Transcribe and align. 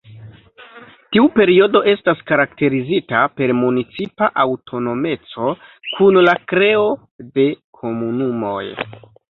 Tiu 1.15 1.27
periodo 1.35 1.81
estas 1.91 2.23
karakterizita 2.31 3.21
per 3.41 3.55
municipa 3.59 4.31
aŭtonomeco, 4.47 5.55
kun 5.93 6.23
la 6.31 6.37
kreo 6.55 6.93
de 7.39 7.51
komunumoj. 7.83 8.61